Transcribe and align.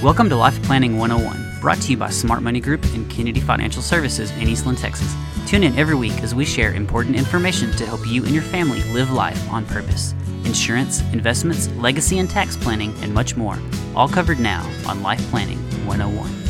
Welcome 0.00 0.28
to 0.28 0.36
Life 0.36 0.62
Planning 0.62 0.96
101, 0.96 1.60
brought 1.60 1.78
to 1.78 1.90
you 1.90 1.96
by 1.96 2.08
Smart 2.08 2.40
Money 2.40 2.60
Group 2.60 2.84
and 2.94 3.10
Kennedy 3.10 3.40
Financial 3.40 3.82
Services 3.82 4.30
in 4.36 4.46
Eastland, 4.46 4.78
Texas. 4.78 5.12
Tune 5.44 5.64
in 5.64 5.76
every 5.76 5.96
week 5.96 6.22
as 6.22 6.36
we 6.36 6.44
share 6.44 6.72
important 6.72 7.16
information 7.16 7.72
to 7.72 7.84
help 7.84 8.06
you 8.06 8.22
and 8.22 8.32
your 8.32 8.44
family 8.44 8.80
live 8.92 9.10
life 9.10 9.50
on 9.50 9.66
purpose. 9.66 10.14
Insurance, 10.44 11.00
investments, 11.12 11.68
legacy 11.70 12.20
and 12.20 12.30
tax 12.30 12.56
planning, 12.56 12.94
and 13.02 13.12
much 13.12 13.36
more. 13.36 13.58
All 13.96 14.08
covered 14.08 14.38
now 14.38 14.64
on 14.86 15.02
Life 15.02 15.20
Planning 15.30 15.58
101. 15.84 16.47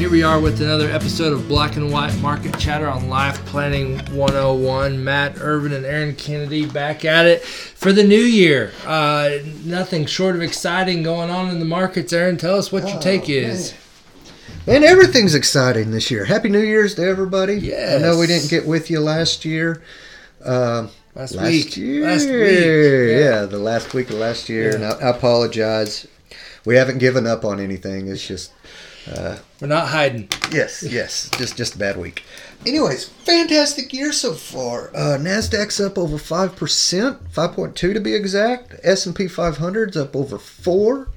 Here 0.00 0.08
we 0.08 0.22
are 0.22 0.40
with 0.40 0.62
another 0.62 0.90
episode 0.90 1.34
of 1.34 1.46
Black 1.46 1.76
and 1.76 1.92
White 1.92 2.16
Market 2.22 2.58
Chatter 2.58 2.88
on 2.88 3.10
Life 3.10 3.44
Planning 3.44 3.98
101. 4.16 5.04
Matt 5.04 5.36
Ervin 5.38 5.74
and 5.74 5.84
Aaron 5.84 6.16
Kennedy 6.16 6.64
back 6.64 7.04
at 7.04 7.26
it 7.26 7.44
for 7.44 7.92
the 7.92 8.02
new 8.02 8.22
year. 8.22 8.72
Uh, 8.86 9.40
nothing 9.62 10.06
short 10.06 10.36
of 10.36 10.40
exciting 10.40 11.02
going 11.02 11.28
on 11.28 11.50
in 11.50 11.58
the 11.58 11.66
markets. 11.66 12.14
Aaron, 12.14 12.38
tell 12.38 12.56
us 12.56 12.72
what 12.72 12.88
your 12.88 12.98
take 12.98 13.28
is. 13.28 13.74
Man, 14.66 14.84
everything's 14.84 15.34
exciting 15.34 15.90
this 15.90 16.10
year. 16.10 16.24
Happy 16.24 16.48
New 16.48 16.62
Year's 16.62 16.94
to 16.94 17.02
everybody. 17.02 17.56
Yes. 17.56 18.00
I 18.00 18.02
know 18.02 18.18
we 18.18 18.26
didn't 18.26 18.48
get 18.48 18.66
with 18.66 18.90
you 18.90 19.00
last 19.00 19.44
year. 19.44 19.82
Uh, 20.42 20.88
Last, 21.14 21.34
last 21.34 21.46
week. 21.46 21.76
year. 21.76 22.06
Last 22.06 22.24
week. 22.24 23.20
Yeah. 23.20 23.44
the 23.44 23.58
last 23.58 23.92
week 23.92 24.08
of 24.08 24.16
last 24.16 24.48
year. 24.48 24.70
Yeah. 24.70 24.74
And 24.76 24.84
I, 24.86 25.08
I 25.08 25.10
apologize. 25.10 26.06
We 26.64 26.76
haven't 26.76 27.00
given 27.00 27.26
up 27.26 27.44
on 27.44 27.60
anything. 27.60 28.08
It's 28.08 28.26
just, 28.26 28.50
We're 29.06 29.66
not 29.66 29.88
hiding. 29.88 30.28
yes, 30.52 30.82
yes, 30.82 31.30
just 31.36 31.56
just 31.56 31.74
a 31.74 31.78
bad 31.78 31.96
week. 31.96 32.22
Anyways, 32.66 33.08
fantastic 33.08 33.92
year 33.92 34.12
so 34.12 34.34
far. 34.34 34.90
Uh, 34.94 35.16
Nasdaq's 35.18 35.80
up 35.80 35.96
over 35.98 36.18
five 36.18 36.56
percent, 36.56 37.18
five 37.32 37.52
point 37.52 37.76
two 37.76 37.92
to 37.94 38.00
be 38.00 38.14
exact. 38.14 38.74
S 38.82 39.06
and 39.06 39.14
P 39.16 39.24
500's 39.24 39.96
up 39.96 40.14
over 40.14 40.38
four. 40.38 41.08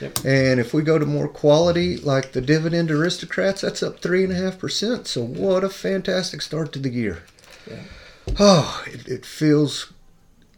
Yep. 0.00 0.18
And 0.24 0.58
if 0.60 0.74
we 0.74 0.82
go 0.82 0.98
to 0.98 1.06
more 1.06 1.28
quality, 1.28 1.96
like 1.96 2.32
the 2.32 2.40
dividend 2.40 2.90
aristocrats, 2.90 3.60
that's 3.60 3.82
up 3.84 4.00
three 4.00 4.24
and 4.24 4.32
a 4.32 4.36
half 4.36 4.58
percent. 4.58 5.06
So 5.06 5.22
what 5.24 5.62
a 5.62 5.68
fantastic 5.68 6.42
start 6.42 6.72
to 6.72 6.80
the 6.80 6.90
year. 6.90 7.22
Yeah. 7.70 7.82
Oh, 8.38 8.82
it, 8.86 9.06
it 9.06 9.24
feels, 9.26 9.92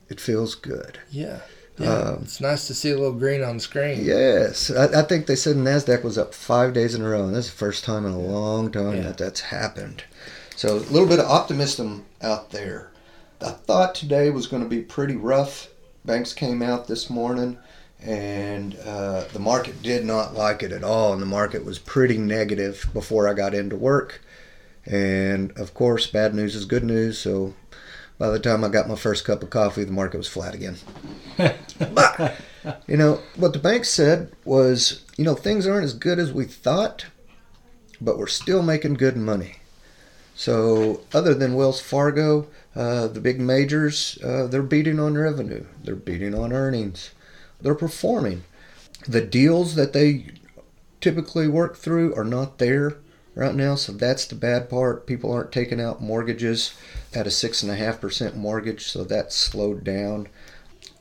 it 0.09 0.19
feels 0.19 0.55
good. 0.55 0.99
Yeah. 1.11 1.41
Yeah. 1.79 2.17
it's 2.23 2.41
nice 2.41 2.67
to 2.69 2.75
see 2.75 2.91
a 2.91 2.97
little 2.97 3.13
green 3.19 3.43
on 3.43 3.57
the 3.57 3.61
screen. 3.61 4.05
Yes, 4.05 4.71
I, 4.71 5.01
I 5.01 5.03
think 5.03 5.27
they 5.27 5.35
said 5.37 5.57
Nasdaq 5.57 6.05
was 6.05 6.17
up 6.17 6.33
five 6.33 6.73
days 6.73 6.95
in 6.95 7.03
a 7.03 7.09
row, 7.09 7.25
and 7.25 7.35
that's 7.35 7.51
the 7.51 7.57
first 7.57 7.83
time 7.85 8.07
in 8.07 8.13
a 8.13 8.19
long 8.19 8.71
time 8.71 8.95
Yeah. 8.97 9.03
that 9.03 9.19
that's 9.19 9.41
happened. 9.41 10.05
So 10.57 10.77
a 10.77 10.79
little 10.79 11.09
bit 11.09 11.19
of 11.19 11.27
optimism 11.27 12.05
out 12.23 12.51
there. 12.53 12.91
I 13.41 13.51
thought 13.51 13.95
today 13.97 14.31
was 14.31 14.47
going 14.47 14.63
to 14.63 14.69
be 14.69 14.83
pretty 14.83 15.17
rough. 15.17 15.69
Banks 16.05 16.33
came 16.33 16.63
out 16.63 16.87
this 16.87 17.11
morning, 17.11 17.59
and 18.01 18.77
uh, 18.87 19.25
the 19.33 19.41
market 19.41 19.83
did 19.83 20.05
not 20.05 20.35
like 20.35 20.63
it 20.63 20.71
at 20.71 20.85
all, 20.85 21.13
and 21.13 21.21
the 21.21 21.27
market 21.27 21.65
was 21.65 21.79
pretty 21.81 22.19
negative 22.19 22.87
before 22.93 23.27
I 23.29 23.35
got 23.35 23.53
into 23.53 23.75
work. 23.77 24.21
And 24.87 25.51
of 25.59 25.75
course, 25.75 26.07
bad 26.07 26.35
news 26.35 26.55
is 26.55 26.67
good 26.67 26.85
news. 26.85 27.19
So 27.19 27.55
by 28.19 28.31
the 28.31 28.39
time 28.39 28.65
I 28.65 28.69
got 28.69 28.89
my 28.89 28.95
first 28.95 29.25
cup 29.25 29.43
of 29.43 29.51
coffee, 29.51 29.85
the 29.85 29.93
market 29.93 30.19
was 30.19 30.29
flat 30.29 30.55
again. 30.55 30.77
but 31.37 32.37
you 32.87 32.97
know 32.97 33.21
what 33.37 33.53
the 33.53 33.59
bank 33.59 33.85
said 33.85 34.33
was, 34.45 35.05
you 35.17 35.25
know, 35.25 35.35
things 35.35 35.67
aren't 35.67 35.85
as 35.85 35.95
good 35.95 36.19
as 36.19 36.33
we 36.33 36.45
thought, 36.45 37.07
but 38.01 38.19
we're 38.19 38.27
still 38.27 38.63
making 38.63 38.95
good 38.95 39.17
money. 39.17 39.57
So 40.37 41.03
other 41.13 41.35
than 41.35 41.55
Wells 41.55 41.81
Fargo, 41.81 42.49
uh, 42.75 43.07
the 43.09 43.21
big 43.21 43.41
majors, 43.41 44.19
uh, 44.23 44.47
they're 44.49 44.63
beating 44.63 44.99
on 44.99 45.17
revenue, 45.17 45.65
they're 45.83 45.95
beating 45.95 46.35
on 46.35 46.53
earnings, 46.53 47.13
they're 47.61 47.75
performing. 47.75 48.45
The 49.07 49.21
deals 49.21 49.75
that 49.75 49.93
they 49.93 50.27
typically 51.01 51.47
work 51.47 51.77
through 51.77 52.15
are 52.17 52.25
not 52.25 52.59
there 52.59 52.97
right 53.35 53.55
now, 53.55 53.75
so 53.75 53.93
that's 53.93 54.27
the 54.27 54.35
bad 54.35 54.69
part. 54.69 55.07
People 55.07 55.33
aren't 55.33 55.53
taking 55.53 55.81
out 55.81 56.03
mortgages 56.03 56.75
at 57.15 57.27
a 57.27 57.31
six 57.31 57.63
and 57.63 57.71
a 57.71 57.77
half 57.77 58.01
percent 58.01 58.37
mortgage, 58.37 58.87
so 58.87 59.05
that's 59.05 59.35
slowed 59.35 59.85
down. 59.85 60.29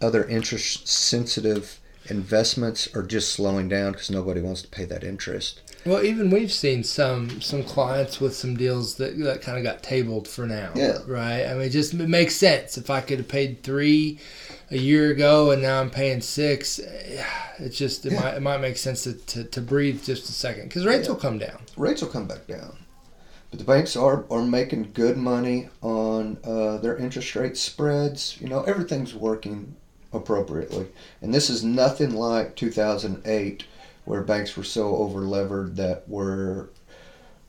Other 0.02 0.28
interest 0.28 0.88
sensitive 0.88 1.80
investments 2.07 2.94
are 2.96 3.03
just 3.03 3.31
slowing 3.31 3.69
down 3.69 3.94
because 3.94 4.09
nobody 4.09 4.41
wants 4.41 4.62
to 4.62 4.68
pay 4.68 4.85
that 4.85 5.03
interest. 5.03 5.62
Well, 5.85 6.03
even 6.03 6.30
we've 6.30 6.52
seen 6.52 6.84
some 6.84 7.41
some 7.41 7.63
clients 7.63 8.22
with 8.22 8.36
some 8.36 8.56
deals 8.56 8.96
that 8.96 9.18
that 9.19 9.41
kind 9.41 9.57
of 9.57 9.63
got 9.63 9.84
tabled 9.84 10.28
for 10.28 10.46
now. 10.46 10.72
Yeah. 10.75 11.00
Right. 11.06 11.46
I 11.46 11.53
mean, 11.53 11.63
it 11.63 11.69
just 11.69 11.94
it 11.94 12.09
makes 12.09 12.36
sense. 12.36 12.78
If 12.78 12.90
I 12.90 13.02
could 13.02 13.19
have 13.19 13.28
paid 13.28 13.63
three 13.63 14.19
a 14.73 14.78
year 14.78 15.11
ago 15.11 15.51
and 15.51 15.61
now 15.61 15.79
I'm 15.81 15.89
paying 15.89 16.22
six, 16.22 16.79
it's 17.59 17.78
just 17.78 18.06
it 18.06 18.13
Yeah. 18.13 18.19
might 18.22 18.34
it 18.35 18.41
might 18.41 18.61
make 18.61 18.78
sense 18.78 19.03
to, 19.03 19.13
to, 19.13 19.44
to 19.45 19.61
breathe 19.61 20.03
just 20.03 20.29
a 20.29 20.34
second 20.34 20.63
because 20.69 20.85
rates 20.85 21.07
Yeah. 21.07 21.13
will 21.13 21.19
come 21.19 21.38
down. 21.38 21.59
Rates 21.78 22.01
will 22.01 22.09
come 22.09 22.28
back 22.28 22.47
down. 22.47 22.78
But 23.50 23.59
the 23.59 23.66
banks 23.66 23.95
are, 23.95 24.25
are 24.31 24.41
making 24.41 24.91
good 24.94 25.16
money 25.16 25.69
on 25.83 26.38
uh, 26.44 26.78
their 26.78 26.97
interest 26.97 27.35
rate 27.35 27.56
spreads. 27.56 28.35
You 28.41 28.47
know, 28.50 28.63
everything's 28.63 29.13
working 29.13 29.75
appropriately. 30.12 30.88
And 31.22 31.31
this 31.33 31.50
is 31.51 31.63
nothing 31.63 32.16
like 32.16 32.56
2008 32.56 33.63
where 34.06 34.23
banks 34.23 34.57
were 34.57 34.63
so 34.63 34.95
over 34.95 35.19
levered 35.22 35.75
that 35.75 36.03
we're, 36.07 36.69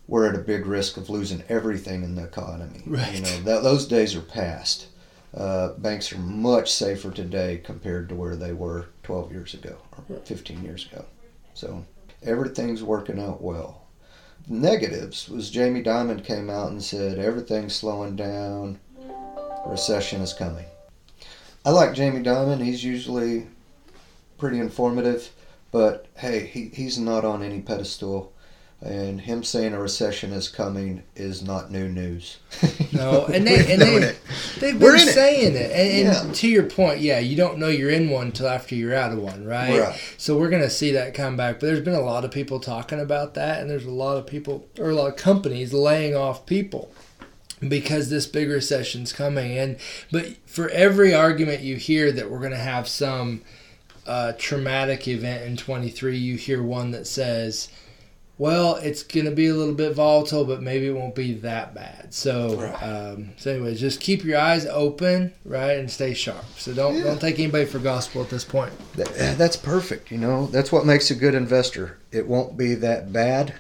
we're 0.07 0.29
at 0.29 0.35
a 0.35 0.39
big 0.43 0.67
risk 0.67 0.99
of 0.99 1.09
losing 1.09 1.43
everything 1.49 2.03
in 2.05 2.15
the 2.17 2.25
economy. 2.25 2.83
Right. 2.87 3.15
You 3.15 3.21
know, 3.23 3.41
that, 3.45 3.63
those 3.63 3.87
days 3.87 4.15
are 4.15 4.21
past. 4.21 4.89
Uh, 5.37 5.73
banks 5.79 6.13
are 6.13 6.19
much 6.19 6.73
safer 6.73 7.11
today 7.11 7.61
compared 7.65 8.09
to 8.09 8.15
where 8.15 8.37
they 8.37 8.53
were 8.53 8.87
12 9.03 9.33
years 9.33 9.55
ago 9.55 9.77
or 10.09 10.17
15 10.19 10.63
years 10.63 10.87
ago. 10.87 11.05
So 11.55 11.85
everything's 12.23 12.83
working 12.83 13.19
out 13.19 13.43
well 13.43 13.85
negatives 14.49 15.29
was 15.29 15.51
Jamie 15.51 15.83
Dimon 15.83 16.25
came 16.25 16.51
out 16.51 16.71
and 16.71 16.83
said 16.83 17.19
everything's 17.19 17.75
slowing 17.75 18.17
down, 18.17 18.79
recession 19.67 20.21
is 20.21 20.33
coming. 20.33 20.67
I 21.65 21.71
like 21.71 21.95
Jamie 21.95 22.23
Dimon. 22.23 22.63
He's 22.63 22.85
usually 22.85 23.47
pretty 24.37 24.59
informative, 24.59 25.31
but 25.71 26.07
hey, 26.17 26.47
he, 26.47 26.69
he's 26.69 26.99
not 26.99 27.25
on 27.25 27.43
any 27.43 27.61
pedestal. 27.61 28.33
And 28.85 29.23
him 29.23 29.43
saying 29.43 29.73
a 29.73 29.81
recession 29.81 30.33
is 30.35 30.49
coming 30.51 31.05
is 31.17 31.43
not 31.43 31.71
new 31.73 31.89
news. 31.89 32.39
No, 32.93 33.25
and 33.33 33.45
they 33.45 33.73
and 33.73 33.83
they 33.83 33.95
it. 33.97 34.19
they've 34.61 34.81
We're 34.81 34.93
been 34.93 35.03
in 35.03 35.09
it. 35.09 35.13
saying 35.15 35.55
it. 35.57 35.71
And, 35.73 36.09
and 36.17 36.29
Yeah. 36.29 36.33
to 36.35 36.49
your 36.49 36.63
point, 36.65 37.01
yeah, 37.01 37.19
you 37.19 37.35
don't 37.35 37.59
know 37.59 37.67
you're 37.67 37.91
in 37.91 38.09
one 38.11 38.27
until 38.27 38.47
after 38.47 38.77
you're 38.77 38.95
out 38.95 39.11
of 39.11 39.19
one, 39.19 39.45
right? 39.45 39.81
Right. 39.81 40.01
So 40.17 40.37
we're 40.39 40.49
gonna 40.51 40.71
see 40.71 40.93
that 40.93 41.13
come 41.13 41.37
back. 41.37 41.59
But 41.59 41.67
there's 41.67 41.81
been 41.81 41.95
a 41.95 42.01
lot 42.01 42.25
of 42.25 42.31
people 42.31 42.61
talking 42.61 43.01
about 43.01 43.35
that, 43.35 43.61
and 43.61 43.69
there's 43.69 43.85
a 43.87 43.91
lot 43.91 44.17
of 44.17 44.27
people 44.29 44.69
or 44.79 44.91
a 44.91 44.95
lot 44.95 45.09
of 45.09 45.17
companies 45.17 45.73
laying 45.73 46.15
off 46.15 46.47
people 46.47 46.93
because 47.67 48.11
this 48.11 48.27
big 48.27 48.49
recession's 48.49 49.13
coming. 49.13 49.59
And 49.59 49.77
but 50.13 50.37
for 50.47 50.69
every 50.69 51.13
argument 51.15 51.63
you 51.63 51.75
hear 51.77 52.13
that 52.13 52.31
we're 52.31 52.41
gonna 52.41 52.57
have 52.57 52.87
some 52.87 53.43
uh, 54.07 54.35
traumatic 54.39 55.09
event 55.09 55.43
in 55.45 55.57
23, 55.57 56.17
you 56.17 56.37
hear 56.37 56.63
one 56.63 56.91
that 56.93 57.07
says. 57.07 57.69
Well, 58.37 58.77
it's 58.77 59.05
going 59.05 59.27
to 59.27 59.31
be 59.31 59.47
a 59.47 59.55
little 59.55 59.75
bit 59.75 59.95
volatile, 59.95 60.45
but 60.45 60.61
maybe 60.61 60.87
it 60.89 60.93
won't 60.93 61.15
be 61.15 61.35
that 61.35 61.73
bad. 61.73 62.13
So, 62.13 62.57
Right. 62.57 62.83
um, 62.83 63.31
so 63.37 63.53
anyways, 63.53 63.79
just 63.79 64.01
keep 64.01 64.25
your 64.25 64.39
eyes 64.39 64.67
open, 64.67 65.33
right, 65.45 65.79
and 65.79 65.89
stay 65.89 66.15
sharp. 66.15 66.45
So 66.59 66.73
don't 66.75 66.97
Yeah. 66.97 67.05
don't 67.05 67.21
take 67.21 67.39
anybody 67.39 67.65
for 67.65 67.79
gospel 67.79 68.23
at 68.23 68.31
this 68.31 68.43
point. 68.45 68.73
That's 68.97 69.57
perfect. 69.57 70.11
You 70.11 70.19
know, 70.19 70.49
that's 70.51 70.73
what 70.73 70.85
makes 70.85 71.11
a 71.13 71.15
good 71.15 71.35
investor. 71.37 71.99
It 72.11 72.27
won't 72.27 72.57
be 72.57 72.75
that 72.75 73.13
bad. 73.13 73.55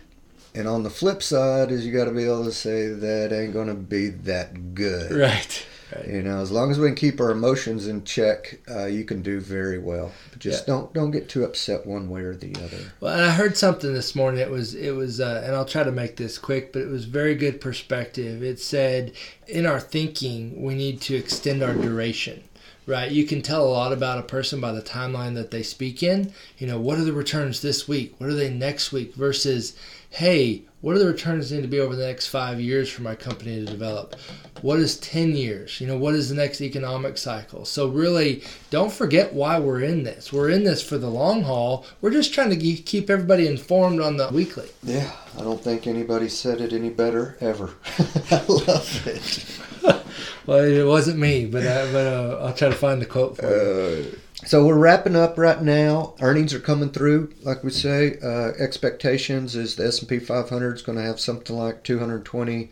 And 0.56 0.66
on 0.68 0.82
the 0.84 0.90
flip 0.90 1.22
side, 1.22 1.70
is 1.72 1.84
you 1.84 1.92
got 1.92 2.04
to 2.04 2.12
be 2.12 2.24
able 2.24 2.44
to 2.44 2.52
say 2.52 2.86
that 2.88 3.32
ain't 3.32 3.52
going 3.52 3.66
to 3.68 3.74
be 3.74 4.08
that 4.08 4.74
good. 4.74 5.10
Right. 5.12 5.64
You 6.06 6.22
know, 6.22 6.40
as 6.40 6.50
long 6.50 6.70
as 6.70 6.78
we 6.78 6.88
can 6.88 6.96
keep 6.96 7.20
our 7.20 7.30
emotions 7.30 7.86
in 7.86 8.04
check, 8.04 8.58
uh, 8.70 8.86
you 8.86 9.04
can 9.04 9.22
do 9.22 9.40
very 9.40 9.78
well. 9.78 10.12
But 10.30 10.38
just 10.40 10.62
Yeah. 10.66 10.74
don't 10.74 10.92
don't 10.92 11.10
get 11.10 11.28
too 11.28 11.44
upset 11.44 11.86
one 11.86 12.08
way 12.08 12.22
or 12.22 12.34
the 12.34 12.54
other. 12.56 12.78
Well, 13.00 13.14
and 13.14 13.24
I 13.24 13.30
heard 13.30 13.56
something 13.56 13.92
this 13.94 14.14
morning. 14.14 14.40
It 14.40 14.50
was 14.50 14.74
it 14.74 14.92
was, 14.92 15.20
uh, 15.20 15.42
and 15.44 15.54
I'll 15.54 15.64
try 15.64 15.84
to 15.84 15.92
make 15.92 16.16
this 16.16 16.38
quick, 16.38 16.72
but 16.72 16.82
it 16.82 16.88
was 16.88 17.04
very 17.04 17.34
good 17.34 17.60
perspective. 17.60 18.42
It 18.42 18.58
said, 18.60 19.12
in 19.46 19.66
our 19.66 19.80
thinking, 19.80 20.62
we 20.62 20.74
need 20.74 21.00
to 21.02 21.14
extend 21.16 21.62
our 21.62 21.74
duration. 21.74 22.42
Right, 22.86 23.10
you 23.10 23.24
can 23.24 23.40
tell 23.40 23.64
a 23.66 23.72
lot 23.72 23.94
about 23.94 24.18
a 24.18 24.22
person 24.22 24.60
by 24.60 24.72
the 24.72 24.82
timeline 24.82 25.34
that 25.36 25.50
they 25.50 25.62
speak 25.62 26.02
in. 26.02 26.34
You 26.58 26.66
know, 26.66 26.78
what 26.78 26.98
are 26.98 27.04
the 27.04 27.14
returns 27.14 27.62
this 27.62 27.88
week? 27.88 28.14
What 28.18 28.28
are 28.28 28.34
they 28.34 28.50
next 28.50 28.92
week? 28.92 29.14
Versus, 29.14 29.72
hey, 30.14 30.62
what 30.80 30.94
are 30.94 31.00
the 31.00 31.06
returns 31.06 31.50
need 31.50 31.62
to 31.62 31.68
be 31.68 31.80
over 31.80 31.96
the 31.96 32.06
next 32.06 32.28
five 32.28 32.60
years 32.60 32.88
for 32.88 33.02
my 33.02 33.16
company 33.16 33.56
to 33.58 33.64
develop? 33.64 34.14
What 34.62 34.78
is 34.78 34.96
10 34.98 35.34
years? 35.34 35.80
You 35.80 35.88
know, 35.88 35.98
what 35.98 36.14
is 36.14 36.28
the 36.28 36.36
next 36.36 36.60
economic 36.60 37.18
cycle? 37.18 37.64
So, 37.64 37.88
really, 37.88 38.44
don't 38.70 38.92
forget 38.92 39.32
why 39.32 39.58
we're 39.58 39.80
in 39.80 40.04
this. 40.04 40.32
We're 40.32 40.50
in 40.50 40.62
this 40.62 40.88
for 40.88 40.98
the 40.98 41.08
long 41.10 41.42
haul. 41.42 41.84
We're 42.00 42.12
just 42.12 42.32
trying 42.32 42.50
to 42.50 42.56
ge- 42.56 42.84
keep 42.84 43.10
everybody 43.10 43.48
informed 43.48 44.00
on 44.00 44.16
the 44.16 44.28
weekly. 44.28 44.68
Yeah, 44.84 45.10
I 45.36 45.40
don't 45.40 45.60
think 45.60 45.88
anybody 45.88 46.28
said 46.28 46.60
it 46.60 46.72
any 46.72 46.90
better 46.90 47.36
ever. 47.40 47.74
I 48.30 48.44
love 48.46 49.06
it. 49.06 49.60
Well, 50.46 50.62
it 50.62 50.84
wasn't 50.84 51.18
me, 51.18 51.46
but, 51.46 51.64
uh, 51.64 51.86
but 51.90 52.06
uh, 52.06 52.44
I'll 52.44 52.52
try 52.52 52.68
to 52.68 52.74
find 52.74 53.00
the 53.00 53.06
quote 53.06 53.38
for 53.38 53.46
you. 53.46 54.10
Uh, 54.12 54.18
so 54.46 54.66
we're 54.66 54.78
wrapping 54.78 55.16
up 55.16 55.38
right 55.38 55.60
now. 55.62 56.14
Earnings 56.20 56.54
are 56.54 56.60
coming 56.60 56.90
through, 56.90 57.32
like 57.42 57.64
we 57.64 57.70
say. 57.70 58.18
Uh, 58.22 58.52
expectations 58.58 59.56
is 59.56 59.76
the 59.76 59.86
S 59.86 60.00
and 60.00 60.08
P 60.08 60.18
500 60.18 60.74
is 60.74 60.82
going 60.82 60.98
to 60.98 61.04
have 61.04 61.20
something 61.20 61.56
like 61.56 61.82
220 61.82 62.70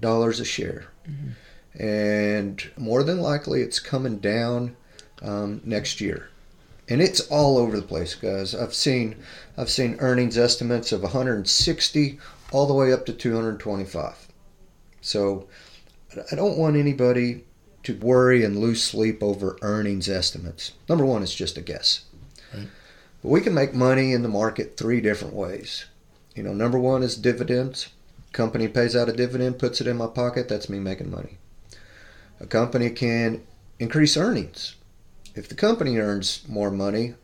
dollars 0.00 0.40
a 0.40 0.44
share, 0.44 0.86
and 1.78 2.70
more 2.76 3.02
than 3.02 3.20
likely 3.20 3.60
it's 3.60 3.78
coming 3.78 4.18
down 4.18 4.76
um, 5.22 5.60
next 5.64 6.00
year. 6.00 6.28
And 6.88 7.00
it's 7.00 7.20
all 7.28 7.56
over 7.58 7.76
the 7.76 7.86
place, 7.86 8.14
guys. 8.14 8.54
I've 8.54 8.74
seen 8.74 9.16
I've 9.56 9.70
seen 9.70 9.96
earnings 10.00 10.36
estimates 10.36 10.92
of 10.92 11.02
160 11.02 12.18
all 12.50 12.66
the 12.66 12.74
way 12.74 12.92
up 12.92 13.06
to 13.06 13.12
225. 13.12 14.28
So 15.00 15.48
I 16.30 16.34
don't 16.34 16.58
want 16.58 16.76
anybody 16.76 17.44
to 17.82 17.94
worry 17.98 18.44
and 18.44 18.58
lose 18.58 18.82
sleep 18.82 19.22
over 19.22 19.58
earnings 19.62 20.08
estimates. 20.08 20.72
Number 20.88 21.04
one, 21.04 21.22
it's 21.22 21.34
just 21.34 21.58
a 21.58 21.62
guess. 21.62 22.04
Right. 22.54 22.68
But 23.22 23.28
we 23.28 23.40
can 23.40 23.54
make 23.54 23.74
money 23.74 24.12
in 24.12 24.22
the 24.22 24.28
market 24.28 24.76
three 24.76 25.00
different 25.00 25.34
ways. 25.34 25.86
You 26.34 26.42
know, 26.42 26.52
number 26.52 26.78
one 26.78 27.02
is 27.02 27.16
dividends. 27.16 27.88
Company 28.32 28.66
pays 28.66 28.96
out 28.96 29.08
a 29.08 29.12
dividend, 29.12 29.58
puts 29.58 29.80
it 29.80 29.86
in 29.86 29.96
my 29.96 30.06
pocket, 30.06 30.48
that's 30.48 30.68
me 30.68 30.78
making 30.78 31.10
money. 31.10 31.36
A 32.40 32.46
company 32.46 32.90
can 32.90 33.42
increase 33.78 34.16
earnings. 34.16 34.76
If 35.34 35.48
the 35.48 35.54
company 35.54 35.98
earns 35.98 36.42
more 36.48 36.70
money, 36.70 37.14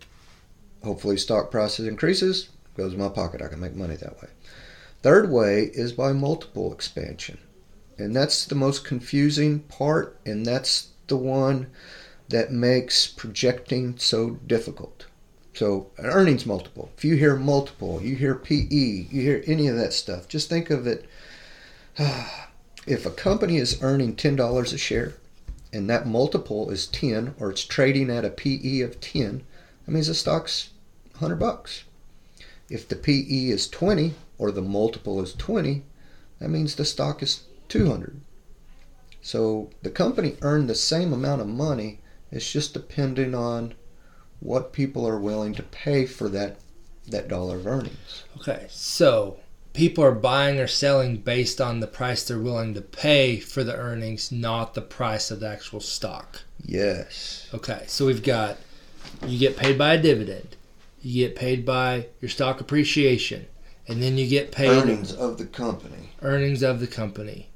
hopefully 0.84 1.16
stock 1.16 1.50
prices 1.50 1.86
increases, 1.86 2.50
goes 2.76 2.92
in 2.92 2.98
my 2.98 3.08
pocket, 3.08 3.42
I 3.42 3.48
can 3.48 3.60
make 3.60 3.74
money 3.74 3.96
that 3.96 4.20
way. 4.20 4.28
Third 5.02 5.30
way 5.30 5.70
is 5.72 5.92
by 5.92 6.12
multiple 6.12 6.72
expansion. 6.72 7.38
And 7.98 8.14
that's 8.14 8.44
the 8.44 8.54
most 8.54 8.84
confusing 8.84 9.60
part, 9.60 10.16
and 10.24 10.46
that's 10.46 10.88
the 11.08 11.16
one 11.16 11.66
that 12.28 12.52
makes 12.52 13.06
projecting 13.06 13.98
so 13.98 14.38
difficult. 14.46 15.06
So, 15.54 15.90
an 15.98 16.06
earnings 16.06 16.46
multiple. 16.46 16.90
If 16.96 17.04
you 17.04 17.16
hear 17.16 17.34
multiple, 17.34 18.00
you 18.00 18.14
hear 18.14 18.36
PE, 18.36 19.08
you 19.10 19.22
hear 19.22 19.42
any 19.46 19.66
of 19.66 19.76
that 19.76 19.92
stuff, 19.92 20.28
just 20.28 20.48
think 20.48 20.70
of 20.70 20.86
it. 20.86 21.06
If 22.86 23.04
a 23.04 23.10
company 23.10 23.58
is 23.58 23.82
earning 23.82 24.16
$10 24.16 24.72
a 24.72 24.78
share 24.78 25.12
and 25.74 25.90
that 25.90 26.06
multiple 26.06 26.70
is 26.70 26.86
10 26.86 27.34
or 27.38 27.50
it's 27.50 27.64
trading 27.64 28.08
at 28.08 28.24
a 28.24 28.30
PE 28.30 28.80
of 28.80 28.98
10, 28.98 29.42
that 29.84 29.92
means 29.92 30.06
the 30.06 30.14
stock's 30.14 30.70
100 31.18 31.36
bucks. 31.36 31.84
If 32.70 32.88
the 32.88 32.96
PE 32.96 33.50
is 33.50 33.68
20 33.68 34.14
or 34.38 34.50
the 34.50 34.62
multiple 34.62 35.20
is 35.20 35.34
20, 35.34 35.82
that 36.38 36.48
means 36.48 36.76
the 36.76 36.86
stock 36.86 37.22
is 37.22 37.42
200. 37.68 38.20
So 39.20 39.70
the 39.82 39.90
company 39.90 40.36
earned 40.42 40.68
the 40.68 40.74
same 40.74 41.12
amount 41.12 41.40
of 41.40 41.46
money. 41.48 42.00
It's 42.30 42.50
just 42.50 42.72
depending 42.74 43.34
on 43.34 43.74
what 44.40 44.72
people 44.72 45.06
are 45.06 45.18
willing 45.18 45.54
to 45.54 45.62
pay 45.62 46.06
for 46.06 46.28
that 46.30 46.58
that 47.08 47.28
dollar 47.28 47.56
of 47.56 47.66
earnings. 47.66 48.24
Okay, 48.38 48.66
so 48.68 49.38
people 49.72 50.04
are 50.04 50.12
buying 50.12 50.58
or 50.60 50.66
selling 50.66 51.16
based 51.16 51.60
on 51.60 51.80
the 51.80 51.86
price 51.86 52.22
they're 52.26 52.38
willing 52.38 52.74
to 52.74 52.82
pay 52.82 53.38
for 53.38 53.64
the 53.64 53.74
earnings, 53.74 54.30
not 54.30 54.74
the 54.74 54.82
price 54.82 55.30
of 55.30 55.40
the 55.40 55.48
actual 55.48 55.80
stock. 55.80 56.42
Yes. 56.62 57.48
Okay, 57.54 57.84
so 57.86 58.06
we've 58.06 58.22
got 58.22 58.58
you 59.26 59.38
get 59.38 59.56
paid 59.56 59.78
by 59.78 59.94
a 59.94 60.02
dividend, 60.02 60.56
you 61.00 61.26
get 61.26 61.36
paid 61.36 61.64
by 61.64 62.06
your 62.20 62.28
stock 62.28 62.60
appreciation, 62.60 63.46
and 63.86 64.02
then 64.02 64.18
you 64.18 64.28
get 64.28 64.52
paid 64.52 64.68
Earnings 64.68 65.12
of 65.12 65.38
the 65.38 65.46
company. 65.46 66.10
earnings 66.22 66.62
of 66.62 66.80
the 66.80 66.86
company, 66.86 67.48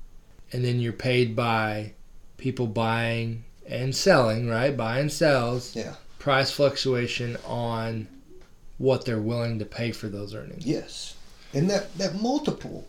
and 0.52 0.64
then 0.64 0.80
you're 0.80 0.92
paid 0.92 1.34
by 1.34 1.94
people 2.36 2.66
buying 2.66 3.44
and 3.66 3.94
selling, 3.94 4.48
right? 4.48 4.76
Buy 4.76 4.98
and 4.98 5.10
sells. 5.10 5.74
Yeah. 5.74 5.94
Price 6.18 6.50
fluctuation 6.50 7.36
on 7.46 8.06
what 8.78 9.04
they're 9.04 9.18
willing 9.18 9.58
to 9.58 9.64
pay 9.64 9.92
for 9.92 10.08
those 10.08 10.34
earnings. 10.34 10.66
Yes. 10.66 11.16
And 11.54 11.68
that, 11.70 11.96
that 11.98 12.20
multiple, 12.20 12.88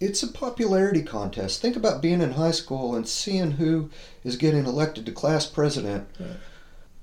it's 0.00 0.22
a 0.22 0.28
popularity 0.28 1.02
contest. 1.02 1.60
Think 1.60 1.76
about 1.76 2.02
being 2.02 2.20
in 2.20 2.32
high 2.32 2.52
school 2.52 2.94
and 2.94 3.06
seeing 3.06 3.52
who 3.52 3.90
is 4.24 4.36
getting 4.36 4.66
elected 4.66 5.06
to 5.06 5.12
class 5.12 5.46
president. 5.46 6.08
Right. 6.18 6.30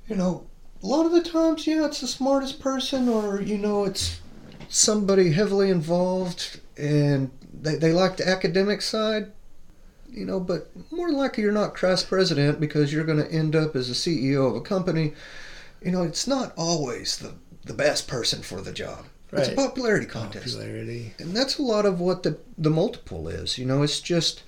You 0.08 0.16
know, 0.16 0.46
a 0.84 0.86
lot 0.86 1.06
of 1.06 1.12
the 1.12 1.24
times, 1.24 1.66
yeah, 1.66 1.86
it's 1.86 2.02
the 2.02 2.08
smartest 2.08 2.60
person, 2.60 3.10
or, 3.10 3.42
you 3.42 3.58
know, 3.58 3.86
it's 3.86 4.20
somebody 4.70 5.32
heavily 5.32 5.70
involved 5.70 6.60
and 6.78 7.32
they, 7.54 7.76
they 7.76 7.92
like 7.92 8.18
the 8.18 8.28
academic 8.28 8.82
side. 8.82 9.32
You 10.16 10.26
know, 10.26 10.40
but 10.40 10.70
more 10.92 11.12
likely 11.12 11.44
you're 11.44 11.52
not 11.52 11.76
class 11.76 12.02
president 12.04 12.60
because 12.60 12.94
you're 12.94 13.04
going 13.04 13.24
to 13.24 13.32
end 13.32 13.56
up 13.56 13.76
as 13.76 13.90
a 13.90 13.94
CEO 13.94 14.50
of 14.50 14.56
a 14.56 14.62
company. 14.62 15.14
You 15.82 15.92
know, 15.92 16.04
it's 16.04 16.26
not 16.26 16.54
always 16.56 17.18
the, 17.18 17.34
the 17.66 17.74
best 17.74 18.08
person 18.08 18.42
for 18.42 18.62
the 18.62 18.72
job. 18.72 19.06
It's 19.34 19.50
a 19.50 19.56
popularity 19.56 20.06
contest. 20.06 20.56
Popularity. 20.56 21.14
And 21.20 21.36
that's 21.36 21.58
a 21.58 21.62
lot 21.62 21.86
of 21.86 22.00
what 22.00 22.24
the, 22.24 22.38
the 22.58 22.70
multiple 22.70 23.28
is. 23.28 23.58
You 23.58 23.66
know, 23.66 23.84
it's 23.84 24.00
just 24.00 24.44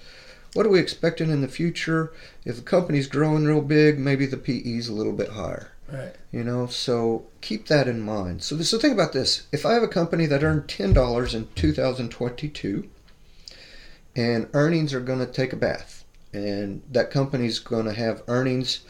what 0.54 0.66
are 0.66 0.70
we 0.70 0.80
expecting 0.80 1.30
in 1.30 1.42
the 1.42 1.48
future? 1.48 2.14
If 2.46 2.56
the 2.56 2.62
company's 2.62 3.08
growing 3.08 3.46
real 3.46 3.62
big, 3.62 4.00
maybe 4.00 4.26
the 4.26 4.38
PE's 4.38 4.88
a 4.88 4.94
little 4.94 5.14
bit 5.14 5.30
higher. 5.30 5.72
Right. 5.92 6.16
You 6.32 6.44
know, 6.44 6.68
so 6.68 7.26
keep 7.42 7.68
that 7.68 7.88
in 7.88 8.02
mind. 8.02 8.44
So, 8.44 8.60
so 8.62 8.78
think 8.78 8.94
about 8.94 9.14
this: 9.14 9.48
if 9.52 9.66
I 9.66 9.74
have 9.74 9.84
a 9.84 9.88
company 9.88 10.26
that 10.26 10.44
earned 10.44 10.68
ten 10.68 10.94
dollars 10.94 11.34
in 11.34 11.48
2022, 11.56 12.90
and 14.18 14.50
earnings 14.54 14.94
are 14.94 15.00
going 15.00 15.20
to 15.20 15.26
take 15.26 15.54
a 15.54 15.58
bath, 15.58 16.04
and 16.34 16.82
that 16.92 17.12
company's 17.12 17.60
going 17.60 17.86
to 17.86 17.94
have 17.94 18.24
earnings 18.28 18.82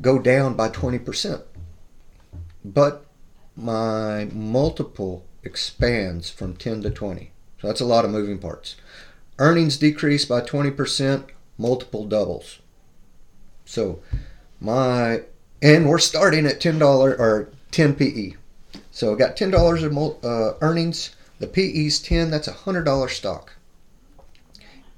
go 0.00 0.18
down 0.18 0.54
by 0.54 0.68
20 0.68 0.98
percent, 1.00 1.42
but 2.64 3.04
my 3.56 4.26
multiple 4.32 5.26
expands 5.42 6.30
from 6.30 6.56
10 6.56 6.82
to 6.82 6.90
20. 6.90 7.32
So 7.60 7.66
that's 7.66 7.80
a 7.80 7.86
lot 7.86 8.04
of 8.04 8.10
moving 8.10 8.38
parts. 8.38 8.76
Earnings 9.38 9.76
decrease 9.76 10.24
by 10.24 10.40
20%, 10.40 11.24
multiple 11.56 12.06
doubles. 12.06 12.60
So 13.64 14.00
my 14.60 15.22
and 15.60 15.88
we're 15.88 15.98
starting 15.98 16.46
at 16.46 16.60
$10 16.60 16.80
or 16.80 17.50
10 17.72 17.94
PE. 17.96 18.34
So 18.92 19.12
I 19.12 19.18
got 19.18 19.36
$10 19.36 19.82
of 19.82 20.24
uh, 20.24 20.56
earnings, 20.60 21.16
the 21.40 21.48
PE's 21.48 21.98
10, 21.98 22.30
that's 22.30 22.48
a 22.48 22.52
$100 22.52 23.10
stock. 23.10 23.54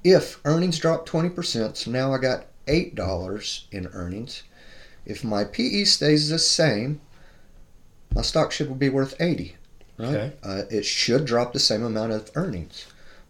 If 0.03 0.39
earnings 0.45 0.79
drop 0.79 1.07
20%, 1.07 1.77
so 1.77 1.91
now 1.91 2.13
I 2.13 2.17
got 2.17 2.45
$8 2.67 3.63
in 3.71 3.87
earnings. 3.87 4.43
If 5.05 5.23
my 5.23 5.43
PE 5.43 5.83
stays 5.83 6.29
the 6.29 6.39
same, 6.39 7.01
my 8.13 8.21
stock 8.21 8.51
should 8.51 8.77
be 8.77 8.89
worth 8.89 9.15
80 9.19 9.55
right? 10.01 10.15
Okay. 10.15 10.33
Uh, 10.43 10.63
it 10.69 10.85
should 10.85 11.25
drop 11.25 11.53
the 11.53 11.59
same 11.59 11.83
amount 11.83 12.11
of 12.11 12.31
earnings. 12.35 12.85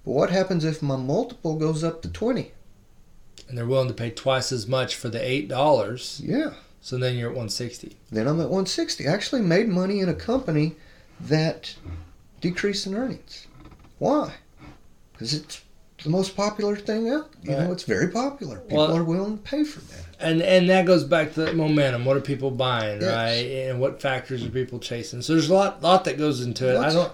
But 0.06 0.12
what 0.12 0.30
happens 0.30 0.66
if 0.66 0.82
my 0.82 0.96
multiple 0.96 1.56
goes 1.56 1.84
up 1.84 2.02
to 2.02 2.10
20? 2.10 2.52
And 3.48 3.58
they're 3.58 3.66
willing 3.66 3.90
to 3.90 3.94
pay 3.94 4.10
twice 4.10 4.52
as 4.52 4.68
much 4.68 4.96
for 4.96 5.10
the 5.10 5.22
eight 5.22 5.48
dollars. 5.48 6.22
Yeah. 6.24 6.54
So 6.82 6.98
then 6.98 7.16
you're 7.16 7.30
at 7.30 7.36
160. 7.36 7.98
Then 8.12 8.28
I'm 8.28 8.40
at 8.40 8.50
160. 8.50 9.08
I 9.08 9.12
actually 9.14 9.42
made 9.42 9.68
money 9.68 10.00
in 10.00 10.10
a 10.10 10.14
company 10.14 10.76
that 11.20 11.76
decreased 12.40 12.88
in 12.88 12.96
earnings. 12.96 13.46
Why? 14.00 14.34
Because 15.12 15.34
it's 15.34 15.62
the 16.04 16.10
most 16.10 16.36
popular 16.36 16.76
thing 16.76 17.10
out. 17.10 17.30
You 17.44 17.52
Right. 17.56 17.64
know, 17.66 17.72
it's 17.72 17.84
very 17.84 18.08
popular. 18.10 18.58
People 18.60 18.78
Well- 18.78 18.98
are 18.98 19.04
willing 19.04 19.38
to 19.38 19.44
pay 19.44 19.64
for 19.64 19.80
that. 19.82 20.06
And 20.22 20.42
and 20.42 20.70
that 20.70 20.86
goes 20.86 21.04
back 21.04 21.34
to 21.36 21.52
momentum. 21.54 22.06
What 22.06 22.18
are 22.18 22.22
people 22.22 22.52
buying, 22.52 23.02
Yes. 23.02 23.12
right? 23.12 23.68
And 23.70 23.80
what 23.80 24.02
factors 24.02 24.44
are 24.46 24.50
people 24.50 24.80
chasing? 24.80 25.22
So 25.22 25.34
there's 25.34 25.50
a 25.50 25.54
lot 25.54 25.82
lot 25.82 26.06
that 26.06 26.18
goes 26.18 26.42
into 26.42 26.74
it. 26.74 26.78
I 26.78 26.92
don't, 26.92 27.12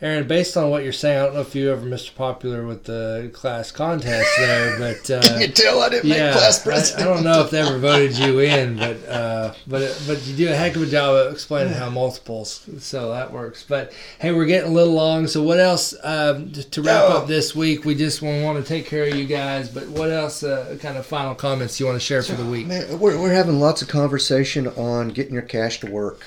Aaron. 0.00 0.28
Based 0.28 0.56
on 0.56 0.70
what 0.70 0.84
you're 0.84 0.92
saying, 0.92 1.18
I 1.18 1.24
don't 1.24 1.34
know 1.34 1.40
if 1.40 1.54
you 1.56 1.72
ever 1.72 1.84
Mr. 1.84 2.14
Popular 2.14 2.64
with 2.64 2.84
the 2.84 3.30
class 3.32 3.72
contest 3.72 4.28
there, 4.38 4.78
but 4.78 5.10
uh, 5.10 5.20
Can 5.22 5.40
you 5.40 5.48
tell 5.48 5.80
I 5.82 5.88
didn't 5.88 6.08
yeah, 6.08 6.26
make 6.30 6.32
class 6.34 6.60
I, 6.60 6.64
president? 6.70 7.08
I 7.08 7.14
don't 7.14 7.24
know 7.24 7.40
if 7.42 7.50
they 7.50 7.60
ever 7.60 7.78
voted 7.78 8.16
you 8.16 8.38
in, 8.38 8.76
but 8.76 9.08
uh, 9.08 9.54
but 9.66 10.00
but 10.06 10.24
you 10.26 10.36
do 10.36 10.52
a 10.52 10.54
heck 10.54 10.76
of 10.76 10.82
a 10.82 10.86
job 10.86 11.16
of 11.16 11.32
explaining 11.32 11.72
how 11.72 11.90
multiples, 11.90 12.64
so 12.78 13.10
that 13.12 13.32
works. 13.32 13.64
But 13.68 13.92
hey, 14.20 14.30
we're 14.32 14.46
getting 14.46 14.70
a 14.70 14.74
little 14.74 14.94
long. 14.94 15.26
So 15.26 15.42
what 15.42 15.58
else 15.58 15.94
um, 16.04 16.52
to, 16.52 16.62
to 16.70 16.82
wrap 16.82 17.04
Oh. 17.08 17.18
up 17.18 17.26
this 17.26 17.56
week? 17.56 17.84
We 17.84 17.94
just 17.96 18.22
want 18.22 18.56
to 18.56 18.64
take 18.64 18.86
care 18.86 19.02
of 19.04 19.14
you 19.16 19.24
guys. 19.26 19.68
But 19.68 19.88
what 19.88 20.10
else? 20.10 20.42
Uh, 20.44 20.76
kind 20.80 20.96
of 20.96 21.06
final 21.06 21.34
comments 21.34 21.80
you 21.80 21.86
want 21.86 21.96
to 21.96 22.00
share 22.06 22.22
for 22.22 22.34
the 22.34 22.44
week? 22.48 22.66
Man, 22.66 22.98
we're, 22.98 23.18
we're 23.20 23.32
having 23.32 23.60
lots 23.60 23.82
of 23.82 23.88
conversation 23.88 24.66
on 24.68 25.08
getting 25.10 25.34
your 25.34 25.42
cash 25.42 25.80
to 25.80 25.90
work. 25.90 26.26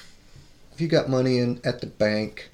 If 0.74 0.82
you 0.82 0.88
got 0.88 1.10
money 1.10 1.40
in 1.40 1.60
at 1.64 1.82
the 1.82 1.88
bank 1.88 2.50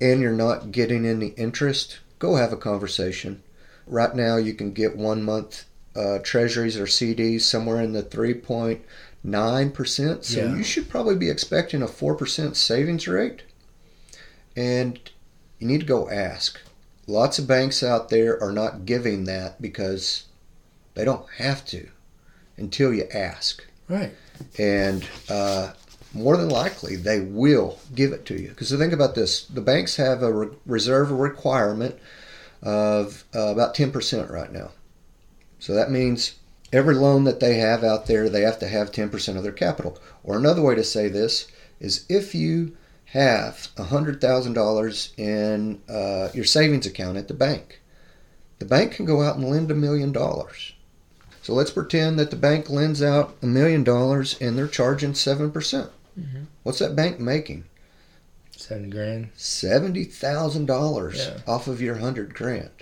and 0.00 0.20
you're 0.20 0.32
not 0.32 0.72
getting 0.72 1.06
any 1.06 1.28
interest, 1.28 1.98
go 2.18 2.36
have 2.36 2.52
a 2.52 2.56
conversation. 2.56 3.42
Right 3.86 4.14
now, 4.14 4.36
you 4.36 4.54
can 4.54 4.72
get 4.72 4.96
one 4.96 5.22
month 5.22 5.64
uh, 5.94 6.18
treasuries 6.22 6.76
or 6.76 6.86
CDs 6.86 7.42
somewhere 7.42 7.80
in 7.80 7.92
the 7.92 8.02
3.9%. 8.02 10.24
So 10.24 10.40
Yeah. 10.40 10.54
you 10.54 10.62
should 10.62 10.88
probably 10.88 11.16
be 11.16 11.30
expecting 11.30 11.82
a 11.82 11.86
4% 11.86 12.56
savings 12.56 13.08
rate. 13.08 13.42
And 14.54 14.98
you 15.58 15.66
need 15.68 15.80
to 15.80 15.86
go 15.86 16.10
ask. 16.10 16.60
Lots 17.06 17.38
of 17.38 17.46
banks 17.46 17.82
out 17.82 18.08
there 18.08 18.42
are 18.42 18.52
not 18.52 18.84
giving 18.84 19.24
that 19.24 19.62
because 19.62 20.24
they 20.94 21.04
don't 21.04 21.26
have 21.38 21.64
to 21.66 21.88
until 22.56 22.92
you 22.92 23.04
ask 23.12 23.64
Right. 23.88 24.12
and 24.58 25.06
uh, 25.28 25.72
more 26.12 26.36
than 26.36 26.48
likely 26.48 26.96
they 26.96 27.20
will 27.20 27.78
give 27.94 28.12
it 28.12 28.24
to 28.26 28.40
you. 28.40 28.48
Because 28.48 28.70
think 28.72 28.92
about 28.92 29.14
this 29.14 29.44
the 29.44 29.60
banks 29.60 29.96
have 29.96 30.22
a 30.22 30.32
re- 30.32 30.48
reserve 30.66 31.10
requirement 31.10 31.96
of 32.62 33.24
uh, 33.34 33.48
about 33.48 33.74
10% 33.74 34.30
right 34.30 34.52
now. 34.52 34.70
So 35.58 35.74
that 35.74 35.90
means 35.90 36.34
every 36.72 36.94
loan 36.94 37.24
that 37.24 37.40
they 37.40 37.54
have 37.58 37.84
out 37.84 38.06
there, 38.06 38.28
they 38.28 38.42
have 38.42 38.58
to 38.60 38.68
have 38.68 38.90
10% 38.90 39.36
of 39.36 39.42
their 39.42 39.52
capital. 39.52 39.98
Or 40.24 40.36
another 40.36 40.62
way 40.62 40.74
to 40.74 40.84
say 40.84 41.08
this 41.08 41.46
is 41.80 42.04
if 42.08 42.34
you 42.34 42.76
have 43.06 43.68
$100,000 43.76 45.18
in 45.18 45.80
uh, 45.88 46.28
your 46.34 46.44
savings 46.44 46.86
account 46.86 47.16
at 47.18 47.28
the 47.28 47.34
bank, 47.34 47.80
the 48.58 48.64
bank 48.64 48.92
can 48.92 49.04
go 49.04 49.22
out 49.22 49.36
and 49.36 49.48
lend 49.48 49.70
a 49.70 49.74
million 49.74 50.12
dollars. 50.12 50.72
So 51.46 51.54
let's 51.54 51.70
pretend 51.70 52.18
that 52.18 52.32
the 52.32 52.36
bank 52.36 52.68
lends 52.68 53.00
out 53.00 53.36
a 53.40 53.46
million 53.46 53.84
dollars 53.84 54.36
and 54.40 54.58
they're 54.58 54.66
charging 54.66 55.12
7%. 55.12 55.52
percent 55.52 55.92
mm 56.18 56.28
hmm 56.28 56.42
What's 56.64 56.80
that 56.80 56.96
bank 56.96 57.20
making? 57.20 57.66
Seven 58.50 58.90
grand. 58.90 59.28
Seventy 59.36 60.02
thousand 60.02 60.62
yeah. 60.62 60.74
dollars 60.74 61.30
off 61.46 61.68
of 61.68 61.80
your 61.80 61.98
hundred 61.98 62.34
grand. 62.34 62.72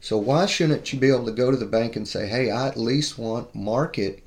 So 0.00 0.16
why 0.16 0.46
shouldn't 0.46 0.90
you 0.90 0.98
be 0.98 1.10
able 1.10 1.26
to 1.26 1.32
go 1.32 1.50
to 1.50 1.56
the 1.58 1.66
bank 1.66 1.96
and 1.96 2.08
say, 2.08 2.26
"Hey, 2.26 2.50
I 2.50 2.68
at 2.68 2.78
least 2.78 3.18
want 3.18 3.54
market 3.54 4.22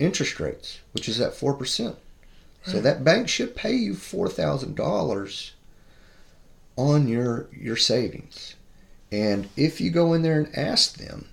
interest 0.00 0.40
rates, 0.40 0.80
which 0.90 1.08
is 1.08 1.20
at 1.20 1.36
four 1.36 1.54
percent." 1.54 1.94
So 2.66 2.80
that 2.80 3.04
bank 3.04 3.28
should 3.28 3.54
pay 3.54 3.74
you 3.74 3.94
four 3.94 4.28
thousand 4.28 4.74
dollars 4.74 5.52
on 6.74 7.06
your 7.06 7.46
your 7.52 7.76
savings. 7.76 8.56
And 9.12 9.48
if 9.56 9.80
you 9.80 9.90
go 9.90 10.12
in 10.12 10.22
there 10.22 10.40
and 10.40 10.58
ask 10.58 10.96
them, 10.96 11.28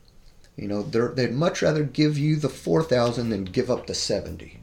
you 0.62 0.68
know, 0.68 0.84
they'd 0.84 1.34
much 1.34 1.64
rather 1.64 1.84
give 1.84 2.20
you 2.20 2.36
the 2.36 2.48
four 2.48 2.84
thousand 2.84 3.32
than 3.32 3.46
give 3.46 3.72
up 3.72 3.88
the 3.88 3.96
seventy. 3.96 4.60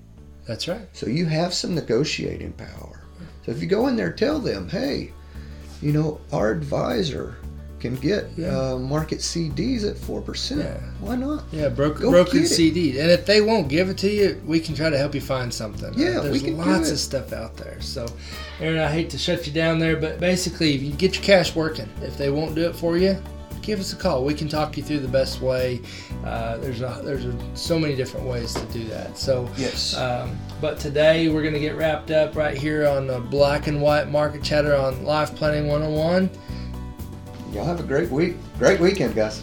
That's 0.46 0.68
right. 0.68 0.88
So 0.92 1.08
you 1.08 1.26
have 1.26 1.52
some 1.52 1.74
negotiating 1.74 2.52
power. 2.52 3.02
So 3.44 3.50
if 3.50 3.60
you 3.60 3.66
go 3.66 3.88
in 3.88 3.96
there, 3.96 4.12
tell 4.12 4.38
them, 4.38 4.68
hey, 4.68 5.12
you 5.82 5.92
know, 5.92 6.20
our 6.32 6.52
advisor 6.52 7.36
can 7.80 7.96
get 7.96 8.26
yeah. 8.36 8.56
uh, 8.56 8.78
market 8.78 9.18
CDs 9.18 9.88
at 9.88 9.98
four 9.98 10.22
percent. 10.22 10.60
Yeah. 10.60 10.78
Why 11.00 11.16
not? 11.16 11.42
Yeah, 11.50 11.68
broker 11.68 12.04
brokered 12.04 12.46
CD. 12.46 13.00
And 13.00 13.10
if 13.10 13.26
they 13.26 13.40
won't 13.40 13.68
give 13.68 13.88
it 13.88 13.98
to 13.98 14.08
you, 14.08 14.40
we 14.46 14.60
can 14.60 14.76
try 14.76 14.90
to 14.90 14.98
help 14.98 15.16
you 15.16 15.20
find 15.20 15.52
something. 15.52 15.92
Yeah, 15.96 16.20
there's 16.20 16.44
lots 16.44 16.92
of 16.92 17.00
stuff 17.00 17.32
out 17.32 17.56
there. 17.56 17.80
So, 17.80 18.06
Aaron, 18.60 18.78
I 18.78 18.88
hate 18.88 19.10
to 19.10 19.18
shut 19.18 19.48
you 19.48 19.52
down 19.52 19.80
there, 19.80 19.96
but 19.96 20.20
basically, 20.20 20.76
if 20.76 20.82
you 20.82 20.92
get 20.92 21.16
your 21.16 21.24
cash 21.24 21.56
working, 21.56 21.88
if 22.02 22.16
they 22.16 22.30
won't 22.30 22.54
do 22.54 22.68
it 22.68 22.76
for 22.76 22.96
you, 22.96 23.20
give 23.68 23.80
us 23.80 23.92
a 23.92 23.96
call. 23.96 24.24
We 24.24 24.32
can 24.32 24.48
talk 24.48 24.78
you 24.78 24.82
through 24.82 25.00
the 25.00 25.08
best 25.08 25.42
way. 25.42 25.82
Uh, 26.24 26.56
there's 26.56 26.80
a, 26.80 27.02
there's 27.04 27.26
a, 27.26 27.38
so 27.54 27.78
many 27.78 27.94
different 27.94 28.26
ways 28.26 28.54
to 28.54 28.64
do 28.72 28.84
that. 28.84 29.18
So 29.18 29.46
yes. 29.58 29.94
Um, 29.94 30.38
but 30.58 30.80
today 30.80 31.28
we're 31.28 31.42
going 31.42 31.52
to 31.52 31.60
get 31.60 31.76
wrapped 31.76 32.10
up 32.10 32.34
right 32.34 32.56
here 32.56 32.86
on 32.86 33.06
the 33.06 33.20
Black 33.20 33.66
and 33.66 33.82
White 33.82 34.08
Market 34.08 34.42
Chatter 34.42 34.74
on 34.74 35.04
Life 35.04 35.36
Planning 35.36 35.68
101. 35.68 36.30
Y'all 37.52 37.66
have 37.66 37.78
a 37.78 37.82
great 37.82 38.08
week. 38.08 38.36
Great 38.58 38.80
weekend, 38.80 39.14
guys. 39.14 39.42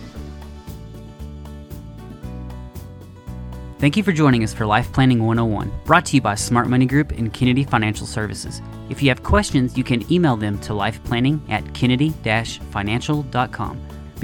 Thank 3.77 3.96
you 3.96 4.01
for 4.01 4.12
joining 4.12 4.44
us 4.44 4.55
for 4.55 4.65
Life 4.65 4.91
Planning 4.91 5.24
101, 5.24 5.72
brought 5.86 6.08
to 6.08 6.15
you 6.15 6.22
by 6.22 6.34
Smart 6.34 6.67
Money 6.67 6.88
Group 6.88 7.12
and 7.12 7.32
Kennedy 7.32 7.63
Financial 7.63 8.08
Services. 8.08 8.60
If 8.89 9.03
you 9.03 9.10
have 9.10 9.22
questions, 9.22 9.77
you 9.77 9.84
can 9.84 10.12
email 10.12 10.36
them 10.36 10.58
to 10.62 10.74
lifeplanning 10.74 11.48
at 11.48 11.75
kennedy-financial.com. 11.75 13.94